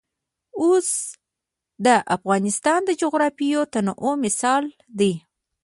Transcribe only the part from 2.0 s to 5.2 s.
افغانستان د جغرافیوي تنوع مثال دی.